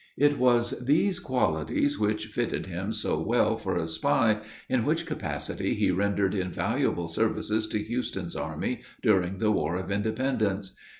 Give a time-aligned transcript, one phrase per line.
[0.17, 5.75] It was these qualities which fitted him so well for a spy, in which capacity
[5.75, 10.75] he rendered invaluable services to Houston's army during the war of independence.